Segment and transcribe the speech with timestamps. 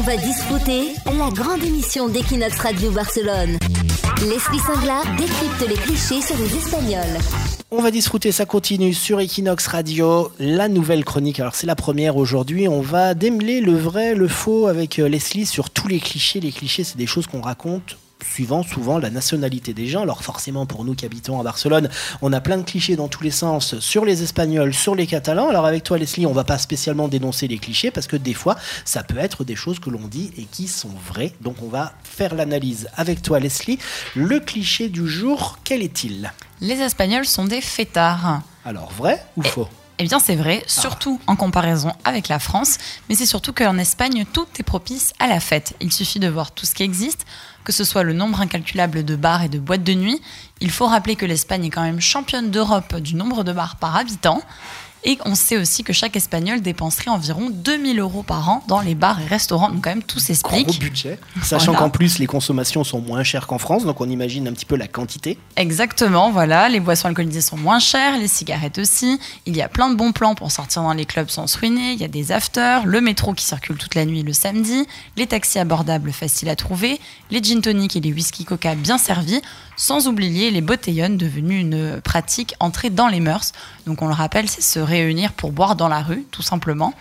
[0.00, 3.58] On va discuter la grande émission d'Equinox Radio Barcelone.
[4.22, 7.18] Leslie Singla décrypte les clichés sur les Espagnols.
[7.70, 11.38] On va discuter, ça continue sur Equinox Radio, la nouvelle chronique.
[11.38, 15.44] Alors c'est la première aujourd'hui, on va démêler le vrai, le faux avec euh, Leslie
[15.44, 16.40] sur tous les clichés.
[16.40, 20.02] Les clichés, c'est des choses qu'on raconte suivant souvent la nationalité des gens.
[20.02, 21.88] Alors forcément, pour nous qui habitons à Barcelone,
[22.22, 25.48] on a plein de clichés dans tous les sens sur les Espagnols, sur les Catalans.
[25.48, 28.56] Alors avec toi, Leslie, on va pas spécialement dénoncer les clichés parce que des fois,
[28.84, 31.32] ça peut être des choses que l'on dit et qui sont vraies.
[31.40, 33.78] Donc on va faire l'analyse avec toi, Leslie.
[34.14, 36.32] Le cliché du jour, quel est-il?
[36.60, 38.42] Les Espagnols sont des fêtards.
[38.64, 39.68] Alors vrai ou faux?
[40.02, 42.78] eh bien, c'est vrai, surtout en comparaison avec la France,
[43.08, 45.74] mais c'est surtout qu'en Espagne, tout est propice à la fête.
[45.78, 47.26] Il suffit de voir tout ce qui existe,
[47.64, 50.20] que ce soit le nombre incalculable de bars et de boîtes de nuit.
[50.60, 53.96] Il faut rappeler que l'Espagne est quand même championne d'Europe du nombre de bars par
[53.96, 54.42] habitant.
[55.04, 58.94] Et on sait aussi que chaque Espagnol dépenserait environ 2000 euros par an dans les
[58.94, 59.70] bars et restaurants.
[59.70, 60.66] Donc quand même, tout s'explique.
[60.66, 61.18] Gros budget.
[61.42, 64.66] Sachant qu'en plus, les consommations sont moins chères qu'en France, donc on imagine un petit
[64.66, 65.38] peu la quantité.
[65.56, 66.68] Exactement, voilà.
[66.68, 69.18] Les boissons alcoolisées sont moins chères, les cigarettes aussi.
[69.46, 71.92] Il y a plein de bons plans pour sortir dans les clubs sans se ruiner.
[71.92, 75.26] Il y a des afters, le métro qui circule toute la nuit le samedi, les
[75.26, 79.40] taxis abordables faciles à trouver, les gin tonic et les whisky coca bien servis,
[79.76, 83.52] sans oublier les botellons devenus une pratique entrée dans les mœurs.
[83.86, 86.92] Donc on le rappelle, c'est ce réunir pour boire dans la rue, tout simplement.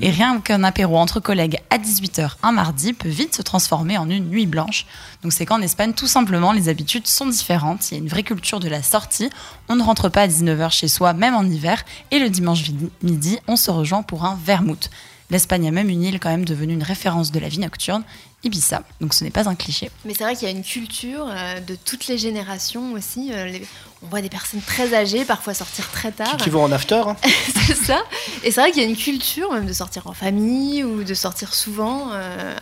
[0.00, 4.08] Et rien qu'un apéro entre collègues à 18h un mardi peut vite se transformer en
[4.08, 4.86] une nuit blanche.
[5.22, 7.90] Donc c'est qu'en Espagne, tout simplement, les habitudes sont différentes.
[7.90, 9.30] Il y a une vraie culture de la sortie.
[9.68, 11.84] On ne rentre pas à 19h chez soi, même en hiver.
[12.10, 12.70] Et le dimanche
[13.02, 14.90] midi, on se rejoint pour un vermouth.
[15.30, 18.04] L'Espagne a même une île quand même devenue une référence de la vie nocturne,
[18.44, 18.82] Ibiza.
[19.00, 19.90] Donc ce n'est pas un cliché.
[20.04, 23.30] Mais c'est vrai qu'il y a une culture euh, de toutes les générations aussi.
[23.32, 23.58] Euh,
[24.02, 26.36] on voit des personnes très âgées parfois sortir très tard.
[26.36, 27.02] Qui vont en after.
[27.06, 27.16] Hein.
[27.66, 28.04] c'est ça.
[28.42, 31.14] Et c'est vrai qu'il y a une culture même de sortir en famille ou de
[31.14, 32.10] sortir souvent.
[32.12, 32.54] Euh,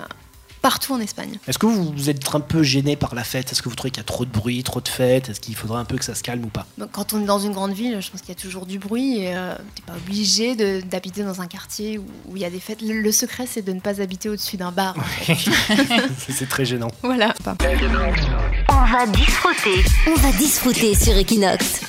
[0.73, 1.39] partout en Espagne.
[1.47, 3.53] Est-ce que vous, vous êtes un peu gêné par la fête?
[3.53, 5.29] Est-ce que vous trouvez qu'il y a trop de bruit, trop de fêtes?
[5.29, 6.67] Est-ce qu'il faudrait un peu que ça se calme ou pas?
[6.93, 9.19] Quand on est dans une grande ville, je pense qu'il y a toujours du bruit
[9.19, 12.59] et euh, tu n'es pas obligé d'habiter dans un quartier où, il y a des
[12.59, 12.81] fêtes.
[12.81, 14.97] Le, secret, c'est de ne pas habiter au-dessus d'un bar.
[16.19, 16.91] c'est très gênant.
[17.03, 17.35] Voilà.
[18.71, 19.85] On va disfruter.
[20.07, 21.82] On va disfruter sur Equinox.